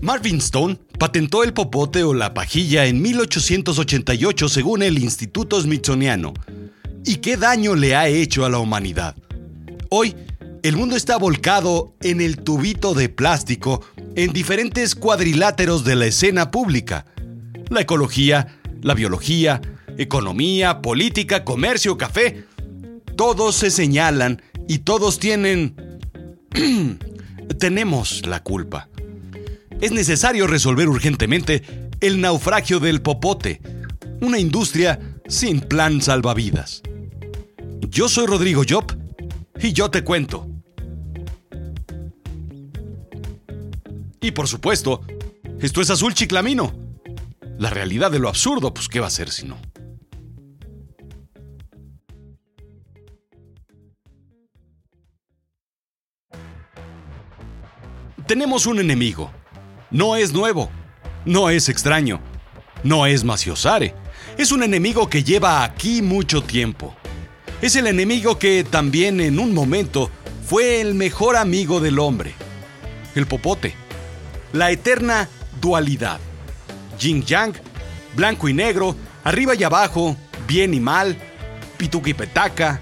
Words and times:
Marvin 0.00 0.36
Stone 0.36 0.78
patentó 0.98 1.42
el 1.42 1.52
popote 1.52 2.04
o 2.04 2.14
la 2.14 2.32
pajilla 2.32 2.86
en 2.86 3.02
1888 3.02 4.48
según 4.48 4.82
el 4.82 4.98
Instituto 4.98 5.60
Smithsoniano. 5.60 6.34
¿Y 7.04 7.16
qué 7.16 7.36
daño 7.36 7.74
le 7.74 7.96
ha 7.96 8.08
hecho 8.08 8.44
a 8.44 8.50
la 8.50 8.58
humanidad? 8.58 9.16
Hoy, 9.88 10.14
el 10.62 10.76
mundo 10.76 10.96
está 10.96 11.16
volcado 11.16 11.94
en 12.00 12.20
el 12.20 12.36
tubito 12.38 12.94
de 12.94 13.08
plástico 13.08 13.82
en 14.14 14.32
diferentes 14.32 14.94
cuadriláteros 14.94 15.84
de 15.84 15.96
la 15.96 16.06
escena 16.06 16.50
pública. 16.50 17.06
La 17.68 17.80
ecología, 17.80 18.58
la 18.82 18.94
biología, 18.94 19.60
economía, 19.96 20.80
política, 20.80 21.44
comercio, 21.44 21.98
café. 21.98 22.44
Todos 23.16 23.56
se 23.56 23.70
señalan 23.70 24.42
y 24.68 24.78
todos 24.78 25.18
tienen... 25.18 25.74
tenemos 27.58 28.26
la 28.26 28.42
culpa. 28.42 28.88
Es 29.80 29.92
necesario 29.92 30.48
resolver 30.48 30.88
urgentemente 30.88 31.62
el 32.00 32.20
naufragio 32.20 32.80
del 32.80 33.00
popote, 33.00 33.60
una 34.20 34.40
industria 34.40 34.98
sin 35.28 35.60
plan 35.60 36.02
salvavidas. 36.02 36.82
Yo 37.88 38.08
soy 38.08 38.26
Rodrigo 38.26 38.62
Job 38.68 38.84
y 39.60 39.72
yo 39.72 39.88
te 39.88 40.02
cuento. 40.02 40.48
Y 44.20 44.32
por 44.32 44.48
supuesto, 44.48 45.02
esto 45.60 45.80
es 45.80 45.90
Azul 45.90 46.12
Chiclamino. 46.12 46.74
La 47.56 47.70
realidad 47.70 48.10
de 48.10 48.18
lo 48.18 48.28
absurdo, 48.28 48.74
pues 48.74 48.88
¿qué 48.88 48.98
va 48.98 49.06
a 49.06 49.10
ser 49.10 49.30
si 49.30 49.46
no? 49.46 49.58
Tenemos 58.26 58.66
un 58.66 58.80
enemigo. 58.80 59.37
No 59.90 60.16
es 60.16 60.32
nuevo. 60.32 60.70
No 61.24 61.48
es 61.48 61.68
extraño. 61.68 62.20
No 62.82 63.06
es 63.06 63.24
Maciosare. 63.24 63.94
Es 64.36 64.52
un 64.52 64.62
enemigo 64.62 65.08
que 65.08 65.24
lleva 65.24 65.64
aquí 65.64 66.02
mucho 66.02 66.42
tiempo. 66.42 66.94
Es 67.62 67.74
el 67.74 67.86
enemigo 67.86 68.38
que 68.38 68.64
también 68.64 69.20
en 69.20 69.38
un 69.38 69.54
momento 69.54 70.10
fue 70.46 70.80
el 70.80 70.94
mejor 70.94 71.36
amigo 71.36 71.80
del 71.80 71.98
hombre. 71.98 72.34
El 73.14 73.26
popote. 73.26 73.74
La 74.52 74.70
eterna 74.70 75.28
dualidad. 75.60 76.20
Yin 77.00 77.24
yang, 77.24 77.54
blanco 78.14 78.48
y 78.48 78.52
negro, 78.52 78.94
arriba 79.24 79.54
y 79.54 79.64
abajo, 79.64 80.16
bien 80.46 80.74
y 80.74 80.80
mal, 80.80 81.16
pituca 81.78 82.10
y 82.10 82.14
petaca. 82.14 82.80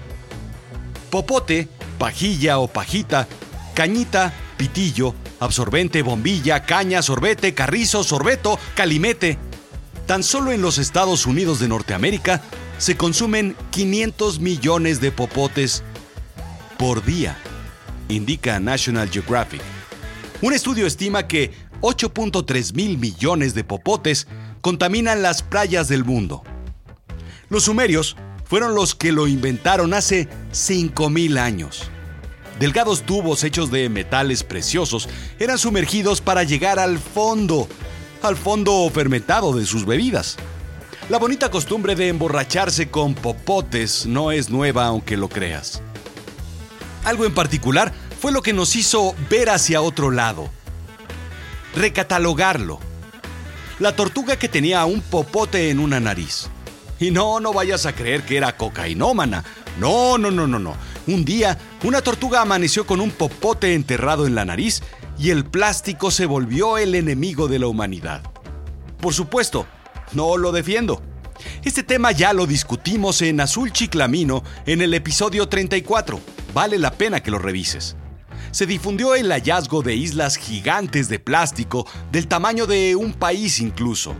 Popote, 1.09 1.67
pajilla 1.97 2.59
o 2.59 2.67
pajita, 2.67 3.27
cañita, 3.73 4.33
pitillo, 4.57 5.15
absorbente, 5.39 6.01
bombilla, 6.01 6.63
caña, 6.63 7.01
sorbete, 7.01 7.53
carrizo, 7.53 8.03
sorbeto, 8.03 8.59
calimete. 8.75 9.37
Tan 10.05 10.23
solo 10.23 10.51
en 10.51 10.61
los 10.61 10.77
Estados 10.77 11.25
Unidos 11.25 11.59
de 11.59 11.67
Norteamérica 11.67 12.41
se 12.77 12.95
consumen 12.95 13.55
500 13.71 14.39
millones 14.39 15.01
de 15.01 15.11
popotes 15.11 15.83
por 16.77 17.03
día, 17.03 17.37
indica 18.07 18.59
National 18.59 19.09
Geographic. 19.09 19.61
Un 20.41 20.53
estudio 20.53 20.85
estima 20.85 21.27
que 21.27 21.51
8.3 21.81 22.75
mil 22.75 22.97
millones 22.97 23.53
de 23.53 23.63
popotes 23.63 24.27
contaminan 24.61 25.21
las 25.21 25.41
playas 25.41 25.87
del 25.87 26.05
mundo. 26.05 26.43
Los 27.49 27.63
sumerios 27.63 28.15
fueron 28.45 28.75
los 28.75 28.95
que 28.95 29.11
lo 29.11 29.27
inventaron 29.27 29.93
hace 29.93 30.29
5.000 30.51 31.39
años. 31.39 31.89
Delgados 32.59 33.03
tubos 33.03 33.43
hechos 33.43 33.69
de 33.69 33.87
metales 33.87 34.43
preciosos 34.43 35.07
eran 35.39 35.59
sumergidos 35.59 36.21
para 36.21 36.43
llegar 36.43 36.79
al 36.79 36.97
fondo, 36.97 37.67
al 38.23 38.35
fondo 38.35 38.89
fermentado 38.91 39.55
de 39.55 39.65
sus 39.65 39.85
bebidas. 39.85 40.37
La 41.09 41.19
bonita 41.19 41.51
costumbre 41.51 41.95
de 41.95 42.09
emborracharse 42.09 42.89
con 42.89 43.13
popotes 43.13 44.07
no 44.07 44.31
es 44.31 44.49
nueva 44.49 44.87
aunque 44.87 45.17
lo 45.17 45.29
creas. 45.29 45.81
Algo 47.05 47.25
en 47.25 47.33
particular 47.33 47.93
fue 48.19 48.31
lo 48.31 48.41
que 48.41 48.53
nos 48.53 48.75
hizo 48.75 49.15
ver 49.29 49.49
hacia 49.49 49.81
otro 49.81 50.09
lado. 50.09 50.49
Recatalogarlo. 51.75 52.79
La 53.79 53.95
tortuga 53.95 54.37
que 54.37 54.49
tenía 54.49 54.83
un 54.85 55.01
popote 55.01 55.69
en 55.69 55.79
una 55.79 55.99
nariz. 55.99 56.49
Y 56.99 57.11
no, 57.11 57.39
no 57.39 57.53
vayas 57.53 57.85
a 57.85 57.93
creer 57.93 58.23
que 58.23 58.35
era 58.35 58.57
cocainómana. 58.57 59.43
No, 59.79 60.17
no, 60.17 60.31
no, 60.31 60.47
no, 60.47 60.57
no. 60.57 60.75
Un 61.07 61.23
día, 61.23 61.57
una 61.83 62.01
tortuga 62.01 62.41
amaneció 62.41 62.85
con 62.85 62.99
un 62.99 63.11
popote 63.11 63.73
enterrado 63.73 64.27
en 64.27 64.35
la 64.35 64.43
nariz 64.43 64.83
y 65.17 65.29
el 65.29 65.45
plástico 65.45 66.11
se 66.11 66.25
volvió 66.25 66.77
el 66.77 66.95
enemigo 66.95 67.47
de 67.47 67.59
la 67.59 67.67
humanidad. 67.67 68.23
Por 68.99 69.13
supuesto, 69.13 69.65
no 70.11 70.35
lo 70.35 70.51
defiendo. 70.51 71.01
Este 71.63 71.83
tema 71.83 72.11
ya 72.11 72.33
lo 72.33 72.45
discutimos 72.45 73.21
en 73.21 73.39
Azul 73.39 73.71
Chiclamino 73.71 74.43
en 74.65 74.81
el 74.81 74.93
episodio 74.93 75.47
34. 75.47 76.19
Vale 76.53 76.77
la 76.77 76.91
pena 76.91 77.23
que 77.23 77.31
lo 77.31 77.39
revises. 77.39 77.95
Se 78.51 78.65
difundió 78.65 79.15
el 79.15 79.31
hallazgo 79.31 79.83
de 79.83 79.95
islas 79.95 80.35
gigantes 80.35 81.07
de 81.07 81.19
plástico 81.19 81.87
del 82.11 82.27
tamaño 82.27 82.67
de 82.67 82.97
un 82.97 83.13
país 83.13 83.59
incluso. 83.59 84.13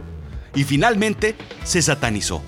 Y 0.55 0.63
finalmente 0.63 1.35
se 1.65 1.81
satanizó. 1.81 2.41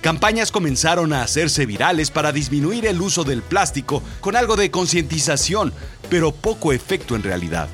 Campañas 0.00 0.50
comenzaron 0.50 1.12
a 1.12 1.22
hacerse 1.22 1.66
virales 1.66 2.10
para 2.10 2.32
disminuir 2.32 2.86
el 2.86 3.02
uso 3.02 3.22
del 3.22 3.42
plástico 3.42 4.02
con 4.20 4.34
algo 4.34 4.56
de 4.56 4.70
concientización, 4.70 5.74
pero 6.08 6.32
poco 6.32 6.72
efecto 6.72 7.14
en 7.16 7.22
realidad. 7.22 7.68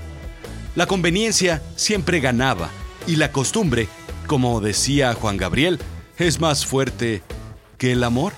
La 0.75 0.87
conveniencia 0.87 1.63
siempre 1.77 2.19
ganaba 2.19 2.69
y 3.07 3.17
la 3.17 3.31
costumbre, 3.31 3.89
como 4.27 4.61
decía 4.61 5.15
Juan 5.15 5.37
Gabriel, 5.37 5.79
es 6.19 6.41
más 6.41 6.67
fuerte 6.67 7.23
que 7.79 7.93
el 7.93 8.03
amor. 8.03 8.33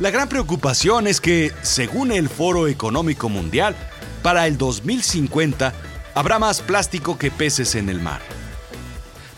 La 0.00 0.10
gran 0.10 0.28
preocupación 0.28 1.06
es 1.06 1.20
que, 1.20 1.52
según 1.62 2.10
el 2.10 2.28
Foro 2.28 2.66
Económico 2.66 3.28
Mundial, 3.28 3.76
para 4.22 4.48
el 4.48 4.58
2050 4.58 5.72
habrá 6.14 6.40
más 6.40 6.60
plástico 6.60 7.16
que 7.16 7.30
peces 7.30 7.76
en 7.76 7.88
el 7.88 8.00
mar. 8.00 8.20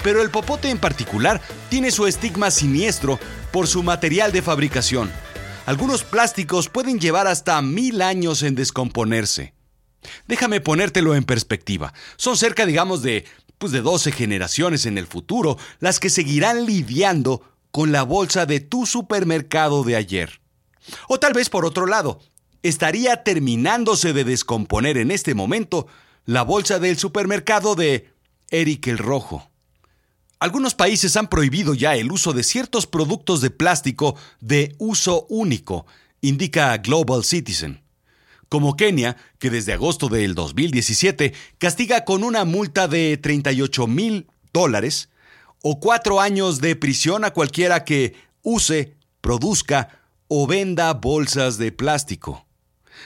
Pero 0.03 0.23
el 0.23 0.31
popote 0.31 0.71
en 0.71 0.79
particular 0.79 1.43
tiene 1.69 1.91
su 1.91 2.07
estigma 2.07 2.51
siniestro 2.51 3.19
por 3.53 3.67
su 3.67 3.83
material 3.83 4.33
de 4.33 4.43
fabricación. 4.43 5.11
Algunos 5.67 6.05
plásticos 6.05 6.69
pueden 6.69 6.99
llevar 6.99 7.27
hasta 7.27 7.61
mil 7.63 8.03
años 8.03 8.43
en 8.43 8.55
descomponerse. 8.55 9.55
Déjame 10.27 10.61
ponértelo 10.61 11.15
en 11.15 11.25
perspectiva. 11.25 11.93
Son 12.17 12.37
cerca, 12.37 12.67
digamos, 12.67 13.03
de, 13.03 13.25
pues 13.59 13.73
de 13.73 13.83
12 13.83 14.13
generaciones 14.13 14.87
en 14.87 14.99
el 14.99 15.07
futuro 15.07 15.59
las 15.79 16.01
que 16.01 16.11
seguirán 16.11 16.65
lidiando 16.65 17.43
con 17.71 17.93
la 17.93 18.03
bolsa 18.03 18.47
de 18.47 18.61
tu 18.61 18.87
supermercado 18.87 19.85
de 19.85 19.97
ayer. 19.97 20.41
O 21.09 21.21
tal 21.21 21.35
vez 21.35 21.51
por 21.51 21.65
otro 21.65 21.87
lado, 21.87 22.21
estaría 22.63 23.23
terminándose 23.23 24.13
de 24.13 24.25
descomponer 24.25 24.97
en 24.97 25.11
este 25.11 25.35
momento 25.35 25.87
la 26.25 26.43
bolsa 26.43 26.79
del 26.79 26.99
supermercado 26.99 27.75
de 27.75 28.11
Eric 28.51 28.87
el 28.89 28.99
Rojo. 28.99 29.50
Algunos 30.41 30.75
países 30.75 31.19
han 31.19 31.29
prohibido 31.29 31.75
ya 31.75 31.97
el 31.97 32.11
uso 32.11 32.33
de 32.33 32.43
ciertos 32.43 32.87
productos 32.87 33.43
de 33.43 33.51
plástico 33.51 34.17
de 34.41 34.75
uso 34.79 35.27
único, 35.29 35.85
indica 36.23 36.75
Global 36.79 37.25
Citizen. 37.25 37.83
Como 38.49 38.75
Kenia, 38.75 39.19
que 39.39 39.51
desde 39.51 39.75
agosto 39.75 40.09
del 40.09 40.35
2017 40.35 41.35
castiga 41.59 42.07
con 42.07 42.25
una 42.25 42.47
multa 42.47 42.89
de 42.89 43.19
38 43.19 43.87
mil 43.87 44.29
dólares 44.51 45.11
o 45.61 45.79
cuatro 45.79 46.23
años 46.23 46.63
de 46.63 46.75
prisión 46.75 47.27
a 47.27 47.33
cualquiera 47.33 47.85
que 47.85 48.15
use, 48.43 48.95
produzca 49.21 50.01
o 50.27 50.47
venda 50.47 50.95
bolsas 50.95 51.59
de 51.59 51.71
plástico. 51.71 52.47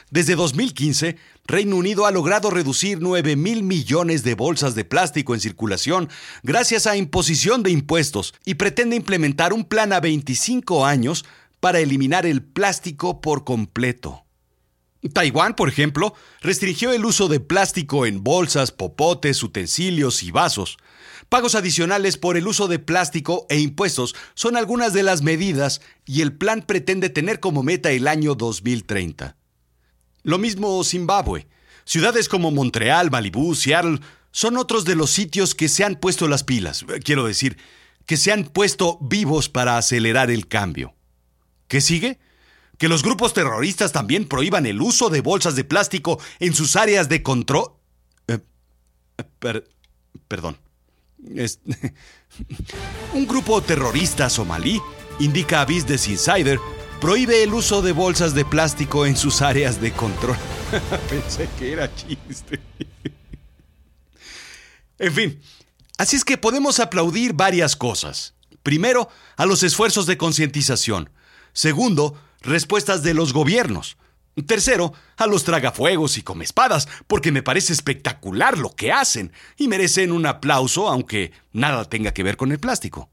Desde 0.09 0.37
2015, 0.37 1.17
Reino 1.47 1.77
Unido 1.77 2.07
ha 2.07 2.11
logrado 2.11 2.49
reducir 2.49 3.03
9 3.03 3.37
mil 3.37 3.63
millones 3.63 4.25
de 4.25 4.35
bolsas 4.35 4.75
de 4.75 4.87
plástico 4.87 5.35
en 5.35 5.41
circulación 5.41 6.09
gracias 6.43 6.87
a 6.87 6.97
imposición 6.97 7.63
de 7.63 7.71
impuestos 7.71 8.33
y 8.47 8.55
pretende 8.55 8.97
implementar 8.97 9.53
un 9.53 9.65
plan 9.65 9.93
a 9.93 10.01
25 10.01 10.87
años 10.87 11.27
para 11.61 11.81
eliminar 11.81 12.25
el 12.25 12.43
plástico 12.43 13.21
por 13.21 13.45
completo. 13.45 14.25
Taiwán, 15.13 15.55
por 15.55 15.69
ejemplo, 15.69 16.15
restringió 16.41 16.95
el 16.95 17.05
uso 17.05 17.29
de 17.29 17.41
plástico 17.41 18.07
en 18.07 18.25
bolsas, 18.25 18.73
popotes, 18.73 19.43
utensilios 19.43 20.23
y 20.23 20.31
vasos. 20.31 20.79
Pagos 21.29 21.55
adicionales 21.55 22.17
por 22.17 22.39
el 22.39 22.49
uso 22.49 22.69
de 22.69 22.79
plástico 22.79 23.45
e 23.51 23.61
impuestos 23.61 24.15
son 24.33 24.57
algunas 24.57 24.95
de 24.95 25.03
las 25.03 25.21
medidas 25.21 25.83
y 26.07 26.23
el 26.23 26.33
plan 26.33 26.63
pretende 26.63 27.11
tener 27.11 27.39
como 27.39 27.63
meta 27.63 27.91
el 27.91 28.09
año 28.09 28.35
2030. 28.35 29.37
Lo 30.25 30.39
mismo 30.39 30.83
Zimbabue. 30.83 31.47
Ciudades 31.85 32.29
como 32.29 32.51
Montreal, 32.51 33.11
Malibú, 33.11 33.55
Seattle 33.55 34.01
son 34.33 34.57
otros 34.57 34.85
de 34.85 34.97
los 34.97 35.11
sitios 35.11 35.55
que 35.55 35.69
se 35.69 35.85
han 35.85 35.95
puesto 35.95 36.27
las 36.27 36.43
pilas, 36.43 36.85
quiero 37.05 37.25
decir, 37.25 37.57
que 38.07 38.17
se 38.17 38.33
han 38.33 38.45
puesto 38.45 38.99
vivos 39.01 39.49
para 39.49 39.79
acelerar 39.79 40.31
el 40.31 40.49
cambio. 40.49 40.95
¿Qué 41.69 41.81
sigue? 41.81 42.19
Que 42.79 42.89
los 42.89 43.03
grupos 43.03 43.33
terroristas 43.33 43.93
también 43.93 44.27
prohíban 44.27 44.67
el 44.67 44.81
uso 44.81 45.09
de 45.09 45.21
bolsas 45.21 45.55
de 45.55 45.65
plástico 45.65 46.19
en 46.41 46.55
sus 46.55 46.75
áreas 46.75 47.09
de 47.09 47.23
control. 47.23 47.75
Eh, 48.27 48.41
Perdón. 50.27 50.59
un 53.15 53.27
grupo 53.27 53.63
terrorista 53.63 54.29
somalí, 54.29 54.81
indica 55.21 55.65
Business 55.65 56.09
Insider, 56.09 56.59
prohíbe 57.01 57.43
el 57.43 57.55
uso 57.55 57.83
de 57.83 57.93
bolsas 57.93 58.35
de 58.35 58.45
plástico 58.45 59.07
en 59.07 59.17
sus 59.17 59.43
áreas 59.43 59.81
de 59.81 59.93
control. 59.93 60.37
Pensé 61.11 61.49
que 61.59 61.73
era 61.73 61.95
chiste. 61.95 62.61
en 64.99 65.13
fin, 65.13 65.41
así 65.99 66.17
es 66.17 66.25
que 66.25 66.39
podemos 66.39 66.81
aplaudir 66.81 67.33
varias 67.33 67.77
cosas. 67.77 68.35
Primero, 68.63 69.09
a 69.37 69.47
los 69.47 69.63
esfuerzos 69.63 70.07
de 70.07 70.17
concientización. 70.17 71.11
Segundo, 71.53 72.19
respuestas 72.41 73.03
de 73.03 73.15
los 73.15 73.33
gobiernos. 73.33 73.97
Tercero, 74.47 74.93
a 75.17 75.27
los 75.27 75.45
tragafuegos 75.45 76.19
y 76.19 76.23
comespadas, 76.23 76.89
porque 77.07 77.31
me 77.31 77.43
parece 77.43 77.73
espectacular 77.73 78.59
lo 78.59 78.75
que 78.75 78.91
hacen 78.91 79.33
y 79.57 79.69
merecen 79.69 80.11
un 80.11 80.27
aplauso 80.27 80.89
aunque 80.89 81.33
nada 81.53 81.85
tenga 81.85 82.13
que 82.13 82.25
ver 82.25 82.37
con 82.37 82.51
el 82.51 82.59
plástico. 82.59 83.11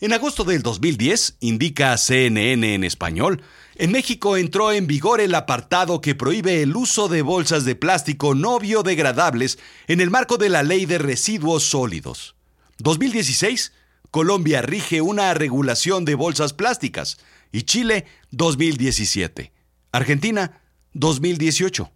En 0.00 0.12
agosto 0.12 0.44
del 0.44 0.62
2010, 0.62 1.38
indica 1.40 1.96
CNN 1.98 2.72
en 2.72 2.84
español, 2.84 3.42
en 3.74 3.90
México 3.90 4.36
entró 4.36 4.70
en 4.70 4.86
vigor 4.86 5.20
el 5.20 5.34
apartado 5.34 6.00
que 6.00 6.14
prohíbe 6.14 6.62
el 6.62 6.76
uso 6.76 7.08
de 7.08 7.22
bolsas 7.22 7.64
de 7.64 7.74
plástico 7.74 8.36
no 8.36 8.60
biodegradables 8.60 9.58
en 9.88 10.00
el 10.00 10.10
marco 10.10 10.36
de 10.36 10.50
la 10.50 10.62
Ley 10.62 10.86
de 10.86 10.98
Residuos 10.98 11.64
Sólidos. 11.64 12.36
2016, 12.78 13.72
Colombia 14.12 14.62
rige 14.62 15.00
una 15.00 15.34
regulación 15.34 16.04
de 16.04 16.14
bolsas 16.14 16.52
plásticas 16.52 17.18
y 17.50 17.62
Chile 17.62 18.06
2017. 18.30 19.52
Argentina 19.90 20.62
2018. 20.92 21.90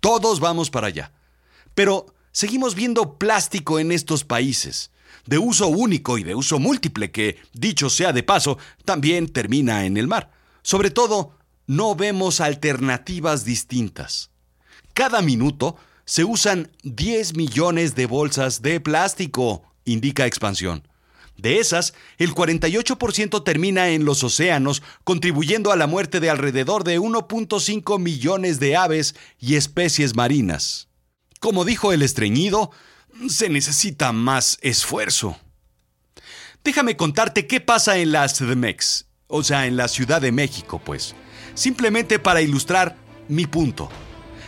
Todos 0.00 0.40
vamos 0.40 0.70
para 0.70 0.88
allá. 0.88 1.12
Pero 1.76 2.14
seguimos 2.32 2.74
viendo 2.74 3.16
plástico 3.16 3.78
en 3.78 3.92
estos 3.92 4.24
países, 4.24 4.90
de 5.26 5.38
uso 5.38 5.68
único 5.68 6.18
y 6.18 6.24
de 6.24 6.34
uso 6.34 6.58
múltiple, 6.58 7.10
que, 7.10 7.38
dicho 7.52 7.90
sea 7.90 8.12
de 8.12 8.22
paso, 8.22 8.58
también 8.84 9.28
termina 9.28 9.84
en 9.84 9.96
el 9.96 10.06
mar. 10.06 10.30
Sobre 10.62 10.90
todo, 10.90 11.36
no 11.66 11.94
vemos 11.94 12.40
alternativas 12.40 13.44
distintas. 13.44 14.30
Cada 14.92 15.22
minuto 15.22 15.76
se 16.04 16.24
usan 16.24 16.70
10 16.82 17.36
millones 17.36 17.94
de 17.94 18.06
bolsas 18.06 18.62
de 18.62 18.80
plástico, 18.80 19.62
indica 19.84 20.26
Expansión. 20.26 20.86
De 21.36 21.58
esas, 21.58 21.94
el 22.18 22.32
48% 22.32 23.42
termina 23.42 23.88
en 23.88 24.04
los 24.04 24.22
océanos, 24.22 24.82
contribuyendo 25.02 25.72
a 25.72 25.76
la 25.76 25.86
muerte 25.86 26.20
de 26.20 26.30
alrededor 26.30 26.84
de 26.84 27.00
1.5 27.00 27.98
millones 27.98 28.60
de 28.60 28.76
aves 28.76 29.16
y 29.40 29.56
especies 29.56 30.14
marinas. 30.14 30.88
Como 31.40 31.64
dijo 31.64 31.92
el 31.92 32.02
estreñido, 32.02 32.70
se 33.28 33.48
necesita 33.48 34.12
más 34.12 34.58
esfuerzo. 34.62 35.36
Déjame 36.62 36.96
contarte 36.96 37.46
qué 37.46 37.60
pasa 37.60 37.98
en 37.98 38.12
la 38.12 38.26
CDMEX, 38.26 39.06
o 39.26 39.42
sea, 39.42 39.66
en 39.66 39.76
la 39.76 39.88
Ciudad 39.88 40.20
de 40.20 40.32
México, 40.32 40.80
pues. 40.84 41.14
Simplemente 41.54 42.18
para 42.18 42.40
ilustrar 42.40 42.96
mi 43.28 43.46
punto. 43.46 43.88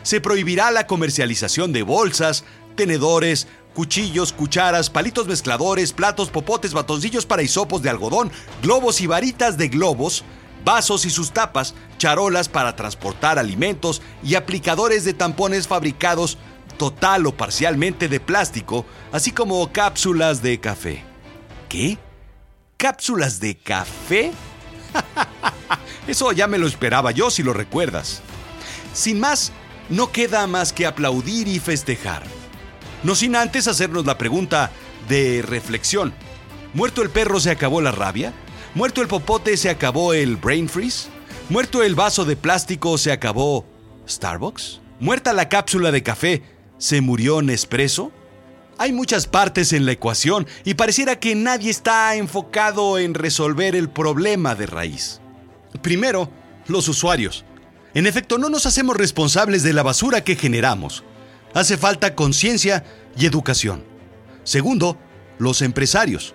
Se 0.03 0.21
prohibirá 0.21 0.71
la 0.71 0.87
comercialización 0.87 1.73
de 1.73 1.83
bolsas, 1.83 2.45
tenedores, 2.75 3.49
cuchillos, 3.75 4.33
cucharas, 4.33 4.89
palitos 4.89 5.27
mezcladores, 5.27 5.93
platos, 5.93 6.31
popotes, 6.31 6.73
batoncillos 6.73 7.27
para 7.27 7.43
hisopos 7.43 7.83
de 7.83 7.91
algodón, 7.91 8.33
globos 8.63 9.01
y 9.01 9.07
varitas 9.07 9.59
de 9.59 9.69
globos, 9.69 10.25
vasos 10.65 11.05
y 11.05 11.11
sus 11.11 11.33
tapas, 11.33 11.75
charolas 11.99 12.49
para 12.49 12.75
transportar 12.77 13.39
alimentos 13.39 14.01
y 14.23 14.35
aplicadores 14.35 15.05
de 15.05 15.13
tampones 15.15 15.69
fabricados 15.69 16.39
total 16.77 17.27
o 17.27 17.37
parcialmente 17.37 18.09
de 18.09 18.21
plástico, 18.21 18.87
así 19.13 19.33
como 19.33 19.73
cápsulas 19.73 20.43
de 20.43 20.61
café. 20.61 21.03
¿Qué? 21.69 21.99
¿Cápsulas 22.77 23.41
de 23.41 23.57
café? 23.57 24.33
Eso 26.07 26.33
ya 26.33 26.47
me 26.47 26.59
lo 26.59 26.67
esperaba 26.67 27.11
yo 27.11 27.31
si 27.31 27.43
lo 27.43 27.53
recuerdas. 27.53 28.23
Sin 28.93 29.21
más, 29.21 29.53
no 29.89 30.13
queda 30.13 30.47
más 30.47 30.73
que 30.73 30.87
aplaudir 30.87 31.49
y 31.49 31.59
festejar. 31.59 32.23
No 33.03 33.15
sin 33.15 33.37
antes 33.37 33.69
hacernos 33.69 34.07
la 34.07 34.19
pregunta 34.19 34.71
de 35.09 35.43
reflexión. 35.43 36.15
¿Muerto 36.75 37.03
el 37.03 37.11
perro 37.11 37.41
se 37.41 37.51
acabó 37.51 37.81
la 37.81 37.93
rabia? 37.93 38.33
¿Muerto 38.75 39.01
el 39.01 39.09
popote 39.09 39.57
se 39.57 39.71
acabó 39.71 40.13
el 40.13 40.37
brain 40.37 40.69
freeze? 40.69 41.09
¿Muerto 41.49 41.83
el 41.83 41.95
vaso 41.95 42.25
de 42.25 42.37
plástico 42.37 42.99
se 42.99 43.13
acabó 43.13 43.65
Starbucks? 44.09 44.81
¿Muerta 44.99 45.33
la 45.33 45.49
cápsula 45.49 45.91
de 45.91 46.03
café 46.03 46.43
se 46.79 47.01
murió 47.01 47.43
Nespresso? 47.43 48.13
Hay 48.79 48.93
muchas 48.93 49.27
partes 49.27 49.73
en 49.73 49.87
la 49.87 49.93
ecuación 49.93 50.47
y 50.65 50.75
pareciera 50.75 51.19
que 51.19 51.35
nadie 51.35 51.71
está 51.71 52.15
enfocado 52.17 52.99
en 52.99 53.15
resolver 53.15 53.75
el 53.75 53.89
problema 53.89 54.55
de 54.55 54.67
raíz. 54.67 55.21
Primero, 55.83 56.31
los 56.67 56.89
usuarios. 56.89 57.45
En 57.95 58.07
efecto, 58.07 58.37
no 58.37 58.51
nos 58.51 58.67
hacemos 58.67 58.97
responsables 58.97 59.63
de 59.63 59.73
la 59.73 59.83
basura 59.83 60.23
que 60.23 60.37
generamos 60.37 61.05
hace 61.55 61.79
falta 61.79 62.15
conciencia 62.15 62.85
y 63.17 63.25
educación. 63.25 63.83
Segundo, 64.45 64.99
los 65.39 65.63
empresarios. 65.63 66.35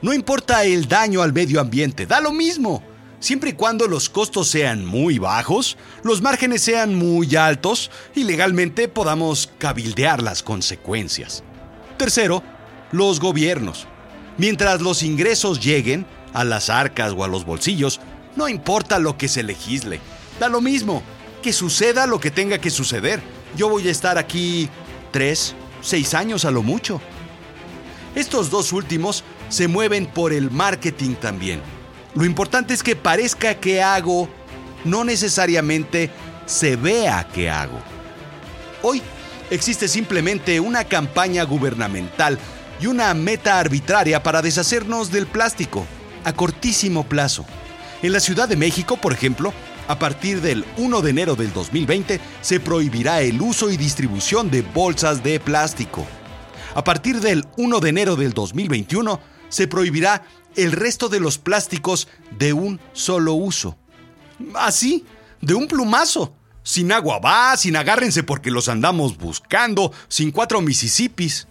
No 0.00 0.14
importa 0.14 0.64
el 0.64 0.88
daño 0.88 1.20
al 1.20 1.34
medio 1.34 1.60
ambiente, 1.60 2.06
da 2.06 2.20
lo 2.20 2.32
mismo. 2.32 2.82
Siempre 3.22 3.50
y 3.50 3.52
cuando 3.54 3.88
los 3.88 4.10
costos 4.10 4.48
sean 4.48 4.84
muy 4.84 5.18
bajos, 5.18 5.78
los 6.02 6.20
márgenes 6.20 6.60
sean 6.60 6.94
muy 6.94 7.34
altos 7.34 7.90
y 8.14 8.24
legalmente 8.24 8.86
podamos 8.88 9.48
cabildear 9.56 10.22
las 10.22 10.42
consecuencias. 10.42 11.42
Tercero, 11.96 12.42
los 12.90 13.18
gobiernos. 13.18 13.86
Mientras 14.36 14.82
los 14.82 15.02
ingresos 15.02 15.58
lleguen 15.58 16.04
a 16.34 16.44
las 16.44 16.68
arcas 16.68 17.14
o 17.16 17.24
a 17.24 17.28
los 17.28 17.46
bolsillos, 17.46 18.00
no 18.36 18.46
importa 18.46 18.98
lo 18.98 19.16
que 19.16 19.28
se 19.28 19.42
legisle. 19.42 20.00
Da 20.38 20.50
lo 20.50 20.60
mismo, 20.60 21.02
que 21.42 21.54
suceda 21.54 22.06
lo 22.06 22.20
que 22.20 22.30
tenga 22.30 22.58
que 22.58 22.70
suceder 22.70 23.22
yo 23.56 23.68
voy 23.68 23.86
a 23.88 23.90
estar 23.90 24.18
aquí 24.18 24.68
tres, 25.10 25.54
seis 25.82 26.14
años 26.14 26.44
a 26.44 26.50
lo 26.50 26.62
mucho. 26.62 27.00
Estos 28.14 28.50
dos 28.50 28.72
últimos 28.72 29.24
se 29.48 29.68
mueven 29.68 30.06
por 30.06 30.32
el 30.32 30.50
marketing 30.50 31.14
también. 31.14 31.60
Lo 32.14 32.24
importante 32.24 32.74
es 32.74 32.82
que 32.82 32.94
parezca 32.94 33.54
que 33.54 33.82
hago, 33.82 34.28
no 34.84 35.04
necesariamente 35.04 36.10
se 36.44 36.76
vea 36.76 37.26
que 37.32 37.48
hago. 37.48 37.80
Hoy 38.82 39.00
existe 39.50 39.88
simplemente 39.88 40.60
una 40.60 40.84
campaña 40.84 41.44
gubernamental 41.44 42.38
y 42.80 42.86
una 42.86 43.14
meta 43.14 43.58
arbitraria 43.58 44.22
para 44.22 44.42
deshacernos 44.42 45.10
del 45.10 45.26
plástico 45.26 45.86
a 46.24 46.32
cortísimo 46.32 47.04
plazo. 47.04 47.46
En 48.02 48.12
la 48.12 48.20
Ciudad 48.20 48.48
de 48.48 48.56
México, 48.56 48.96
por 48.96 49.12
ejemplo, 49.12 49.52
a 49.88 49.98
partir 49.98 50.40
del 50.40 50.64
1 50.76 51.00
de 51.00 51.10
enero 51.10 51.34
del 51.34 51.52
2020 51.52 52.20
se 52.40 52.60
prohibirá 52.60 53.22
el 53.22 53.40
uso 53.40 53.70
y 53.70 53.76
distribución 53.76 54.50
de 54.50 54.62
bolsas 54.62 55.22
de 55.22 55.40
plástico. 55.40 56.06
A 56.74 56.84
partir 56.84 57.20
del 57.20 57.46
1 57.56 57.80
de 57.80 57.88
enero 57.88 58.16
del 58.16 58.32
2021 58.32 59.20
se 59.48 59.68
prohibirá 59.68 60.22
el 60.56 60.72
resto 60.72 61.08
de 61.08 61.20
los 61.20 61.38
plásticos 61.38 62.08
de 62.38 62.52
un 62.52 62.80
solo 62.92 63.34
uso. 63.34 63.76
Así, 64.54 65.04
de 65.40 65.54
un 65.54 65.68
plumazo. 65.68 66.34
Sin 66.64 66.92
agua 66.92 67.18
va, 67.18 67.56
sin 67.56 67.76
agárrense 67.76 68.22
porque 68.22 68.50
los 68.50 68.68
andamos 68.68 69.18
buscando, 69.18 69.92
sin 70.08 70.30
cuatro 70.30 70.60
Mississippis. 70.60 71.48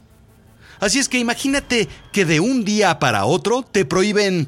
Así 0.80 1.00
es 1.00 1.10
que 1.10 1.20
imagínate 1.20 1.90
que 2.14 2.26
de 2.26 2.40
un 2.40 2.64
día 2.64 2.98
para 2.98 3.26
otro 3.26 3.62
te 3.62 3.86
prohíben, 3.86 4.48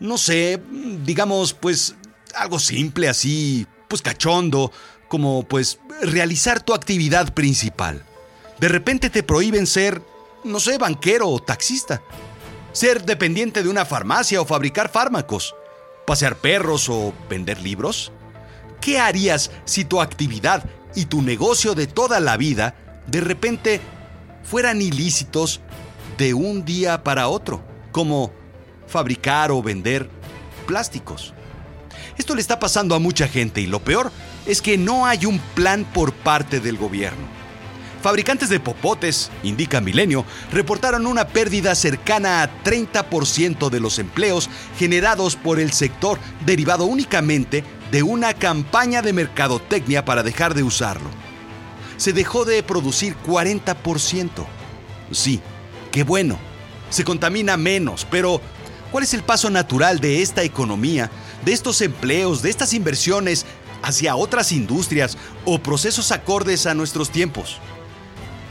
no 0.00 0.18
sé, 0.18 0.60
digamos, 1.04 1.54
pues 1.54 1.94
algo 2.34 2.58
simple 2.58 3.08
así, 3.08 3.66
pues 3.88 4.02
cachondo, 4.02 4.72
como 5.08 5.44
pues 5.44 5.78
realizar 6.02 6.60
tu 6.60 6.74
actividad 6.74 7.32
principal. 7.32 8.04
De 8.58 8.68
repente 8.68 9.10
te 9.10 9.22
prohíben 9.22 9.66
ser, 9.66 10.02
no 10.42 10.58
sé, 10.60 10.76
banquero 10.76 11.28
o 11.28 11.40
taxista, 11.40 12.02
ser 12.74 13.04
dependiente 13.04 13.62
de 13.62 13.68
una 13.68 13.84
farmacia 13.84 14.42
o 14.42 14.44
fabricar 14.44 14.90
fármacos, 14.90 15.54
pasear 16.06 16.36
perros 16.36 16.88
o 16.88 17.14
vender 17.30 17.60
libros. 17.62 18.12
¿Qué 18.80 18.98
harías 18.98 19.52
si 19.64 19.84
tu 19.84 20.02
actividad 20.02 20.64
y 20.94 21.06
tu 21.06 21.22
negocio 21.22 21.74
de 21.74 21.86
toda 21.86 22.20
la 22.20 22.36
vida 22.36 22.74
de 23.06 23.20
repente 23.20 23.80
fueran 24.42 24.82
ilícitos 24.82 25.60
de 26.18 26.34
un 26.34 26.64
día 26.64 27.04
para 27.04 27.28
otro, 27.28 27.62
como 27.92 28.32
fabricar 28.88 29.52
o 29.52 29.62
vender 29.62 30.10
plásticos? 30.66 31.32
Esto 32.18 32.34
le 32.34 32.40
está 32.40 32.58
pasando 32.58 32.96
a 32.96 32.98
mucha 32.98 33.28
gente 33.28 33.60
y 33.60 33.66
lo 33.66 33.78
peor 33.78 34.10
es 34.46 34.60
que 34.60 34.76
no 34.76 35.06
hay 35.06 35.26
un 35.26 35.38
plan 35.38 35.84
por 35.84 36.12
parte 36.12 36.58
del 36.58 36.76
gobierno. 36.76 37.43
Fabricantes 38.04 38.50
de 38.50 38.60
popotes, 38.60 39.30
indica 39.42 39.80
Milenio, 39.80 40.26
reportaron 40.52 41.06
una 41.06 41.26
pérdida 41.26 41.74
cercana 41.74 42.42
a 42.42 42.62
30% 42.62 43.70
de 43.70 43.80
los 43.80 43.98
empleos 43.98 44.50
generados 44.78 45.36
por 45.36 45.58
el 45.58 45.72
sector 45.72 46.18
derivado 46.44 46.84
únicamente 46.84 47.64
de 47.90 48.02
una 48.02 48.34
campaña 48.34 49.00
de 49.00 49.14
mercadotecnia 49.14 50.04
para 50.04 50.22
dejar 50.22 50.52
de 50.52 50.62
usarlo. 50.62 51.08
Se 51.96 52.12
dejó 52.12 52.44
de 52.44 52.62
producir 52.62 53.16
40%. 53.26 54.28
Sí, 55.10 55.40
Qué 55.90 56.04
bueno, 56.04 56.38
se 56.90 57.04
contamina 57.04 57.56
menos, 57.56 58.06
pero 58.10 58.38
¿cuál 58.92 59.04
es 59.04 59.14
el 59.14 59.22
paso 59.22 59.48
natural 59.48 59.98
de 59.98 60.20
esta 60.20 60.42
economía, 60.42 61.10
de 61.42 61.54
estos 61.54 61.80
empleos, 61.80 62.42
de 62.42 62.50
estas 62.50 62.74
inversiones 62.74 63.46
hacia 63.82 64.14
otras 64.14 64.52
industrias 64.52 65.16
o 65.46 65.58
procesos 65.58 66.12
acordes 66.12 66.66
a 66.66 66.74
nuestros 66.74 67.08
tiempos? 67.08 67.62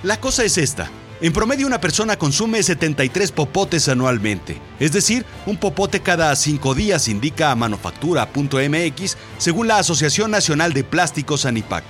La 0.03 0.19
cosa 0.19 0.43
es 0.43 0.57
esta. 0.57 0.91
En 1.21 1.31
promedio 1.31 1.65
una 1.65 1.79
persona 1.79 2.17
consume 2.17 2.61
73 2.61 3.31
popotes 3.31 3.87
anualmente, 3.87 4.59
es 4.77 4.91
decir, 4.91 5.25
un 5.45 5.55
popote 5.55 6.01
cada 6.01 6.35
5 6.35 6.75
días 6.75 7.07
indica 7.07 7.55
manufactura.mx 7.55 9.17
según 9.37 9.69
la 9.69 9.77
Asociación 9.77 10.29
Nacional 10.29 10.73
de 10.73 10.83
Plásticos 10.83 11.45
ANIPAC. 11.45 11.85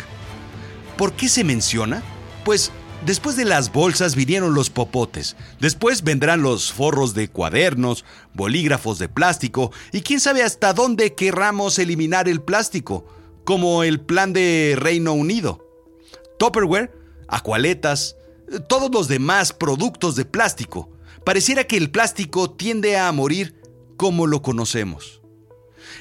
¿Por 0.96 1.13
qué 1.13 1.27
se 1.27 1.43
menciona? 1.43 2.03
Pues 2.46 2.72
después 3.03 3.36
de 3.36 3.46
las 3.46 3.72
bolsas 3.72 4.13
vinieron 4.13 4.53
los 4.53 4.70
popotes, 4.70 5.36
después 5.60 6.03
vendrán 6.03 6.43
los 6.43 6.72
forros 6.72 7.15
de 7.15 7.29
cuadernos, 7.29 8.05
bolígrafos 8.36 9.00
de 9.00 9.10
plástico 9.10 9.72
y 9.91 10.01
quién 10.01 10.20
sabe 10.20 10.43
hasta 10.43 10.74
dónde 10.74 11.15
querramos 11.15 11.79
eliminar 11.79 12.29
el 12.29 12.43
plástico, 12.43 13.08
como 13.43 13.82
el 13.82 14.00
plan 14.00 14.34
de 14.34 14.75
Reino 14.77 15.13
Unido. 15.13 15.67
Tupperware, 16.38 17.02
acualetas, 17.27 18.15
todos 18.68 18.92
los 18.92 19.08
demás 19.08 19.53
productos 19.53 20.15
de 20.15 20.25
plástico. 20.25 20.89
Pareciera 21.24 21.65
que 21.65 21.77
el 21.77 21.89
plástico 21.89 22.51
tiende 22.51 22.98
a 22.98 23.12
morir 23.12 23.56
como 23.98 24.27
lo 24.27 24.42
conocemos. 24.42 25.22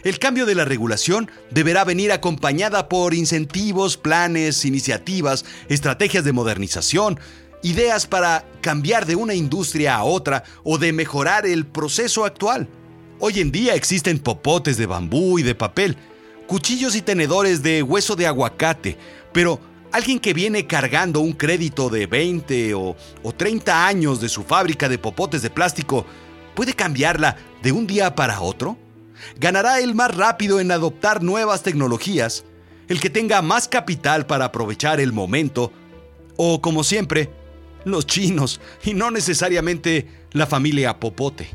El 0.04 0.18
cambio 0.18 0.46
de 0.46 0.54
la 0.54 0.64
regulación 0.64 1.30
deberá 1.50 1.84
venir 1.84 2.10
acompañada 2.10 2.88
por 2.88 3.14
incentivos, 3.14 3.96
planes, 3.96 4.64
iniciativas, 4.64 5.44
estrategias 5.68 6.24
de 6.24 6.32
modernización, 6.32 7.20
ideas 7.62 8.06
para 8.06 8.44
cambiar 8.60 9.06
de 9.06 9.14
una 9.14 9.34
industria 9.34 9.96
a 9.96 10.04
otra 10.04 10.42
o 10.64 10.78
de 10.78 10.92
mejorar 10.92 11.46
el 11.46 11.66
proceso 11.66 12.24
actual. 12.24 12.68
Hoy 13.20 13.38
en 13.38 13.52
día 13.52 13.74
existen 13.74 14.18
popotes 14.18 14.76
de 14.76 14.86
bambú 14.86 15.38
y 15.38 15.44
de 15.44 15.54
papel, 15.54 15.96
cuchillos 16.48 16.96
y 16.96 17.02
tenedores 17.02 17.62
de 17.62 17.84
hueso 17.84 18.16
de 18.16 18.26
aguacate, 18.26 18.98
pero 19.32 19.60
Alguien 19.92 20.20
que 20.20 20.32
viene 20.32 20.66
cargando 20.66 21.20
un 21.20 21.34
crédito 21.34 21.90
de 21.90 22.06
20 22.06 22.72
o, 22.72 22.96
30 23.36 23.86
años 23.86 24.22
de 24.22 24.30
su 24.30 24.42
fábrica 24.42 24.88
de 24.88 24.96
popotes 24.96 25.42
de 25.42 25.50
plástico, 25.50 26.06
¿puede 26.54 26.72
cambiarla 26.72 27.36
de 27.62 27.72
un 27.72 27.86
día 27.86 28.14
para 28.14 28.40
otro? 28.40 28.78
¿Ganará 29.38 29.80
el 29.80 29.94
más 29.94 30.16
rápido 30.16 30.60
en 30.60 30.72
adoptar 30.72 31.22
nuevas 31.22 31.62
tecnologías? 31.62 32.44
¿El 32.88 33.00
que 33.00 33.10
tenga 33.10 33.42
más 33.42 33.68
capital 33.68 34.24
para 34.24 34.46
aprovechar 34.46 34.98
el 34.98 35.12
momento? 35.12 35.70
¿O, 36.38 36.62
como 36.62 36.84
siempre, 36.84 37.30
los 37.84 38.06
chinos 38.06 38.62
y 38.82 38.94
no 38.94 39.10
necesariamente 39.10 40.08
la 40.32 40.46
familia 40.46 40.98
Popote? 40.98 41.50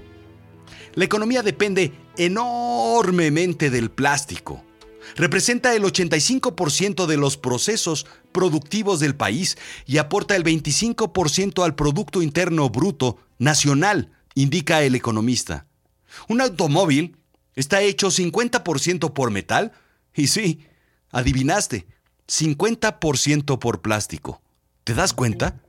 La 0.94 1.06
economía 1.06 1.42
depende 1.42 1.92
enormemente 2.18 3.72
del 3.72 3.90
plástico 3.90 4.67
representa 5.16 5.76
el 5.76 5.84
85% 5.84 7.06
de 7.06 7.18
los 7.18 7.38
procesos 7.38 8.06
productivos 8.32 9.00
del 9.00 9.16
país 9.16 9.58
y 9.86 9.98
aporta 9.98 10.36
el 10.36 10.44
25% 10.44 11.64
al 11.64 11.76
Producto 11.76 12.22
Interno 12.22 12.70
Bruto 12.70 13.18
Nacional, 13.38 14.12
indica 14.36 14.84
el 14.84 14.96
economista. 14.96 15.68
Un 16.28 16.42
automóvil 16.42 17.18
está 17.56 17.82
hecho 17.82 18.08
50% 18.08 19.14
por 19.14 19.32
metal 19.32 19.72
y 20.14 20.28
sí, 20.28 20.66
adivinaste, 21.12 21.88
50% 22.28 23.60
por 23.60 23.82
plástico. 23.82 24.42
¿Te 24.84 24.94
das 24.94 25.14
cuenta? 25.14 25.62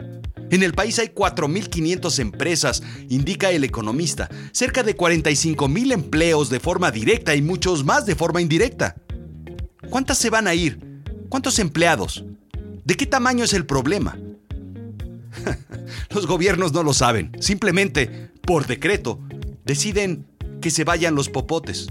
En 0.50 0.62
el 0.62 0.72
país 0.72 0.98
hay 0.98 1.08
4.500 1.08 2.20
empresas, 2.20 2.82
indica 3.08 3.50
el 3.50 3.64
economista, 3.64 4.30
cerca 4.52 4.82
de 4.82 4.96
45.000 4.96 5.92
empleos 5.92 6.48
de 6.48 6.60
forma 6.60 6.90
directa 6.90 7.34
y 7.34 7.42
muchos 7.42 7.84
más 7.84 8.06
de 8.06 8.14
forma 8.14 8.40
indirecta. 8.40 8.96
¿Cuántas 9.90 10.18
se 10.18 10.30
van 10.30 10.48
a 10.48 10.54
ir? 10.54 10.78
¿Cuántos 11.28 11.58
empleados? 11.58 12.24
¿De 12.84 12.96
qué 12.96 13.06
tamaño 13.06 13.44
es 13.44 13.52
el 13.52 13.66
problema? 13.66 14.18
Los 16.10 16.26
gobiernos 16.26 16.72
no 16.72 16.82
lo 16.82 16.92
saben. 16.92 17.32
Simplemente, 17.40 18.30
por 18.42 18.66
decreto, 18.66 19.20
deciden 19.64 20.26
que 20.60 20.70
se 20.70 20.84
vayan 20.84 21.14
los 21.14 21.28
popotes. 21.28 21.88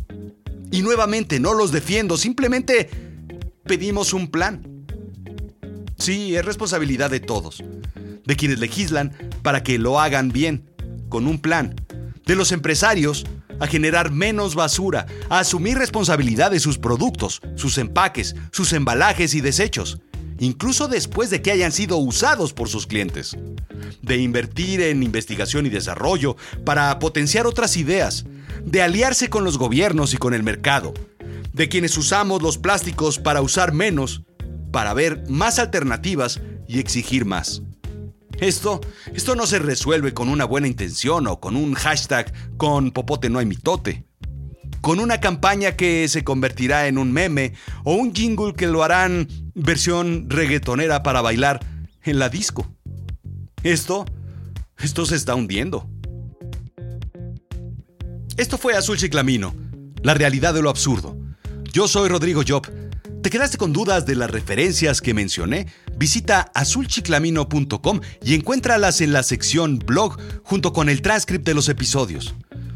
Y 0.72 0.82
nuevamente, 0.82 1.40
no 1.40 1.54
los 1.54 1.72
defiendo, 1.72 2.18
simplemente 2.18 2.90
pedimos 3.64 4.14
un 4.14 4.28
plan. 4.28 4.86
Sí, 5.98 6.36
es 6.36 6.44
responsabilidad 6.44 7.10
de 7.10 7.22
todos, 7.22 7.64
de 8.26 8.36
quienes 8.36 8.60
legislan 8.60 9.14
para 9.42 9.64
que 9.64 9.78
lo 9.80 10.00
hagan 10.00 10.30
bien, 10.30 10.70
con 11.10 11.28
un 11.28 11.40
plan, 11.40 11.76
de 12.26 12.36
los 12.36 12.52
empresarios 12.52 13.26
a 13.60 13.68
generar 13.68 14.12
menos 14.12 14.56
basura, 14.56 15.06
a 15.30 15.40
asumir 15.40 15.78
responsabilidad 15.78 16.52
de 16.52 16.60
sus 16.60 16.78
productos, 16.78 17.42
sus 17.56 17.78
empaques, 17.78 18.36
sus 18.52 18.74
embalajes 18.74 19.34
y 19.36 19.42
desechos, 19.42 20.00
incluso 20.40 20.88
después 20.88 21.30
de 21.30 21.42
que 21.42 21.52
hayan 21.52 21.72
sido 21.72 21.98
usados 21.98 22.54
por 22.54 22.70
sus 22.70 22.88
clientes. 22.88 23.38
De 24.02 24.18
invertir 24.18 24.82
en 24.82 25.04
investigación 25.04 25.66
y 25.66 25.70
desarrollo 25.70 26.36
para 26.66 26.98
potenciar 27.00 27.48
otras 27.48 27.78
ideas, 27.78 28.26
de 28.64 28.82
aliarse 28.82 29.30
con 29.30 29.44
los 29.44 29.58
gobiernos 29.58 30.14
y 30.14 30.18
con 30.18 30.34
el 30.34 30.44
mercado, 30.44 30.94
de 31.54 31.70
quienes 31.70 31.98
usamos 31.98 32.42
los 32.42 32.58
plásticos 32.58 33.20
para 33.20 33.42
usar 33.42 33.74
menos, 33.74 34.24
para 34.72 34.94
ver 34.94 35.24
más 35.30 35.60
alternativas 35.60 36.42
y 36.68 36.80
exigir 36.80 37.26
más. 37.26 37.62
Esto, 38.40 38.82
esto 39.14 39.36
no 39.36 39.48
se 39.48 39.58
resuelve 39.58 40.14
con 40.14 40.30
una 40.30 40.46
buena 40.46 40.68
intención 40.68 41.26
o 41.28 41.40
con 41.40 41.56
un 41.56 41.74
hashtag 41.74 42.32
con 42.58 42.92
popote 42.92 43.30
no 43.30 43.40
hay 43.40 43.46
mitote. 43.48 44.06
Con 44.82 45.00
una 45.00 45.20
campaña 45.20 45.76
que 45.76 46.08
se 46.08 46.24
convertirá 46.24 46.88
en 46.88 47.00
un 47.00 47.12
meme 47.12 47.54
o 47.84 47.94
un 47.96 48.14
jingle 48.14 48.54
que 48.54 48.68
lo 48.68 48.84
harán 48.84 49.28
versión 49.56 50.30
reggaetonera 50.30 51.02
para 51.02 51.22
bailar 51.22 51.66
en 52.04 52.20
la 52.20 52.30
disco. 52.30 52.72
Esto, 53.64 54.06
esto 54.78 55.06
se 55.08 55.16
está 55.16 55.34
hundiendo. 55.34 55.90
Esto 58.38 58.60
fue 58.60 58.76
Azul 58.76 58.98
Chiclamino, 58.98 59.56
la 60.04 60.14
realidad 60.14 60.54
de 60.54 60.62
lo 60.62 60.70
absurdo. 60.70 61.18
Yo 61.74 61.88
soy 61.88 62.08
Rodrigo 62.08 62.44
Job 62.48 62.68
¿Te 63.28 63.32
quedaste 63.32 63.58
con 63.58 63.74
dudas 63.74 64.06
de 64.06 64.16
las 64.16 64.32
referencias 64.32 65.02
que 65.02 65.14
mencioné? 65.14 65.68
Visita 65.98 66.50
azulchiclamino.com 66.54 68.00
y 68.24 68.36
encuéntralas 68.36 69.02
en 69.02 69.12
la 69.12 69.22
sección 69.22 69.80
blog 69.80 70.18
junto 70.44 70.72
con 70.72 70.88
el 70.88 71.02
transcript 71.02 71.46
de 71.46 71.54
los 71.54 71.68
episodios. 71.68 72.36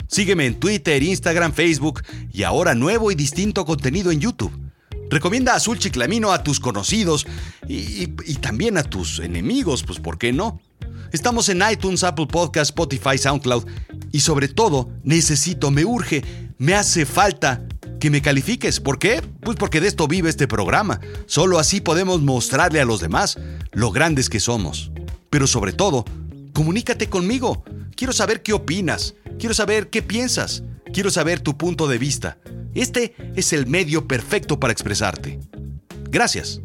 Sígueme 0.10 0.46
en 0.46 0.60
Twitter, 0.60 1.01
Instagram, 1.03 1.53
Facebook 1.53 2.01
y 2.34 2.43
ahora 2.43 2.75
nuevo 2.75 3.13
y 3.13 3.15
distinto 3.15 3.63
contenido 3.63 4.12
en 4.12 4.20
YouTube. 4.20 4.51
Recomienda 5.10 5.55
Azul 5.55 5.79
Chiclamino 5.79 6.34
a 6.34 6.43
tus 6.43 6.60
conocidos 6.60 7.25
y, 7.65 8.10
y, 8.25 8.36
también 8.41 8.77
a 8.77 8.84
tus 8.84 9.20
enemigos, 9.20 9.84
pues 9.84 10.01
¿por 10.01 10.17
qué 10.17 10.34
no? 10.34 10.60
Estamos 11.13 11.48
en 11.48 11.63
iTunes, 11.72 12.03
Apple 12.03 12.27
Podcast, 12.27 12.72
Spotify, 12.72 13.17
SoundCloud 13.17 13.63
y 14.12 14.20
sobre 14.20 14.50
todo 14.50 14.89
necesito, 15.05 15.72
me 15.72 15.86
urge, 15.86 16.25
me 16.58 16.74
hace 16.74 17.05
falta 17.05 17.62
que 18.01 18.10
me 18.10 18.22
califiques. 18.22 18.79
¿Por 18.79 18.98
qué? 19.00 19.22
Pues 19.41 19.55
porque 19.55 19.79
de 19.79 19.88
esto 19.88 20.08
vive 20.08 20.29
este 20.29 20.48
programa. 20.48 21.00
Solo 21.27 21.60
así 21.60 21.79
podemos 21.81 22.22
mostrarle 22.22 22.81
a 22.81 22.86
los 22.86 23.00
demás 23.00 23.38
lo 23.72 23.91
grandes 23.91 24.27
que 24.27 24.39
somos. 24.39 24.91
Pero 25.29 25.46
sobre 25.46 25.72
todo, 25.72 26.03
comunícate 26.51 27.08
conmigo. 27.08 27.63
Quiero 27.96 28.12
saber 28.12 28.41
qué 28.41 28.53
opinas. 28.53 29.13
Quiero 29.39 29.53
saber 29.53 29.89
qué 29.89 30.01
piensas. 30.01 30.63
Quiero 30.91 31.12
saber 31.12 31.39
tu 31.41 31.58
punto 31.58 31.88
de 31.88 32.00
vista. 32.00 32.39
Este 32.74 33.15
es 33.36 33.53
el 33.53 33.67
medio 33.67 34.08
perfecto 34.08 34.60
para 34.60 34.74
expresarte. 34.74 35.39
Gracias. 36.10 36.60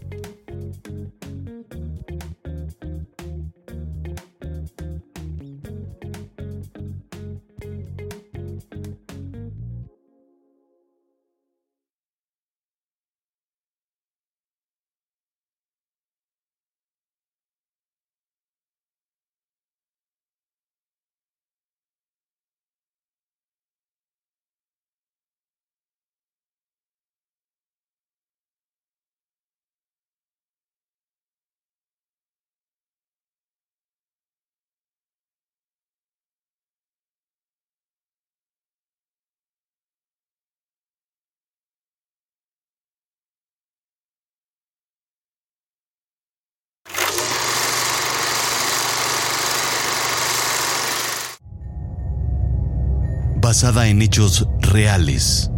Basada 53.46 53.86
en 53.86 54.02
hechos 54.02 54.48
reales. 54.58 55.52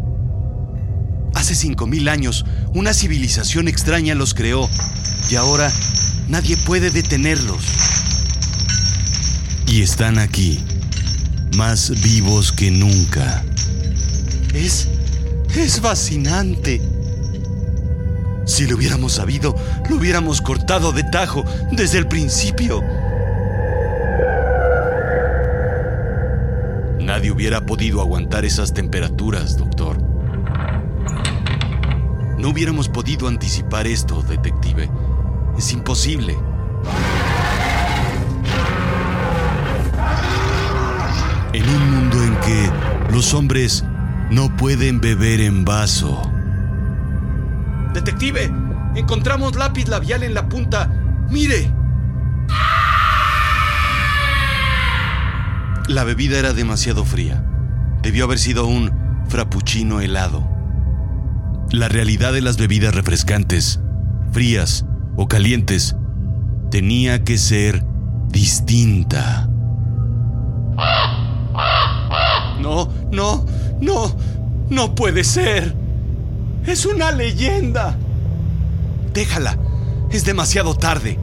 Hace 1.34 1.54
5.000 1.54 2.10
años, 2.10 2.44
una 2.74 2.92
civilización 2.92 3.66
extraña 3.66 4.14
los 4.14 4.34
creó 4.34 4.68
y 5.30 5.36
ahora 5.36 5.72
nadie 6.28 6.58
puede 6.58 6.90
detenerlos. 6.90 7.64
Y 9.68 9.80
están 9.80 10.18
aquí, 10.18 10.62
más 11.56 11.98
vivos 12.02 12.52
que 12.52 12.70
nunca. 12.70 13.42
Es... 14.52 14.86
es 15.56 15.80
fascinante. 15.80 16.82
Si 18.44 18.66
lo 18.66 18.76
hubiéramos 18.76 19.14
sabido, 19.14 19.56
lo 19.88 19.96
hubiéramos 19.96 20.42
cortado 20.42 20.92
de 20.92 21.04
tajo 21.04 21.42
desde 21.72 21.96
el 21.96 22.06
principio. 22.06 22.82
Nadie 27.18 27.32
hubiera 27.32 27.66
podido 27.66 28.00
aguantar 28.00 28.44
esas 28.44 28.72
temperaturas, 28.72 29.56
doctor. 29.56 30.00
No 32.38 32.50
hubiéramos 32.50 32.88
podido 32.88 33.26
anticipar 33.26 33.88
esto, 33.88 34.22
detective. 34.22 34.88
Es 35.58 35.72
imposible. 35.72 36.38
En 41.52 41.68
un 41.68 41.90
mundo 41.90 42.22
en 42.22 42.36
que 42.36 42.70
los 43.12 43.34
hombres 43.34 43.82
no 44.30 44.56
pueden 44.56 45.00
beber 45.00 45.40
en 45.40 45.64
vaso. 45.64 46.22
Detective, 47.94 48.48
encontramos 48.94 49.56
lápiz 49.56 49.88
labial 49.88 50.22
en 50.22 50.34
la 50.34 50.48
punta. 50.48 50.88
Mire. 51.30 51.77
La 55.88 56.04
bebida 56.04 56.38
era 56.38 56.52
demasiado 56.52 57.06
fría. 57.06 57.42
Debió 58.02 58.24
haber 58.24 58.38
sido 58.38 58.66
un 58.66 58.92
frappuccino 59.28 60.02
helado. 60.02 60.46
La 61.70 61.88
realidad 61.88 62.34
de 62.34 62.42
las 62.42 62.58
bebidas 62.58 62.94
refrescantes, 62.94 63.80
frías 64.30 64.84
o 65.16 65.28
calientes, 65.28 65.96
tenía 66.70 67.24
que 67.24 67.38
ser 67.38 67.86
distinta. 68.28 69.48
No, 72.60 72.92
no, 73.10 73.46
no, 73.80 74.14
no 74.68 74.94
puede 74.94 75.24
ser. 75.24 75.74
Es 76.66 76.84
una 76.84 77.12
leyenda. 77.12 77.96
Déjala. 79.14 79.58
Es 80.10 80.26
demasiado 80.26 80.74
tarde. 80.74 81.18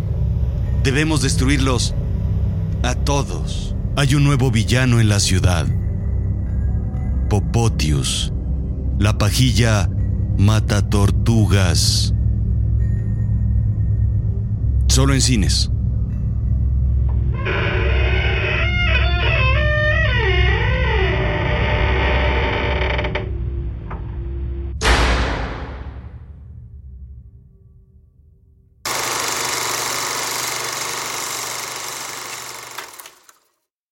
Debemos 0.84 1.22
destruirlos 1.22 1.94
a 2.82 2.96
todos 2.96 3.75
hay 3.98 4.16
un 4.16 4.24
nuevo 4.24 4.52
villano 4.52 5.00
en 5.00 5.10
la 5.10 5.20
ciudad. 5.20 5.68
Popotius. 7.30 8.34
La 9.00 9.18
pajilla 9.18 9.90
mata 10.38 10.90
tortugas. 10.90 12.14
Solo 14.88 15.14
en 15.14 15.22
cines. 15.22 15.72